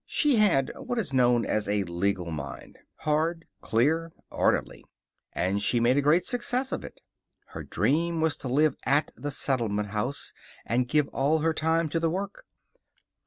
She 0.07 0.37
had 0.37 0.71
what 0.75 0.97
is 0.97 1.13
known 1.13 1.45
as 1.45 1.69
a 1.69 1.83
legal 1.83 2.31
mind 2.31 2.79
hard, 2.95 3.45
clear, 3.61 4.11
orderly 4.31 4.83
and 5.31 5.61
she 5.61 5.79
made 5.79 5.95
a 5.95 6.01
great 6.01 6.25
success 6.25 6.71
of 6.71 6.83
it. 6.83 7.01
Her 7.49 7.61
dream 7.61 8.19
was 8.19 8.35
to 8.37 8.47
live 8.47 8.75
at 8.83 9.11
the 9.15 9.29
Settlement 9.29 9.89
House 9.89 10.33
and 10.65 10.87
give 10.87 11.07
all 11.09 11.41
her 11.41 11.53
time 11.53 11.87
to 11.89 11.99
the 11.99 12.09
work. 12.09 12.47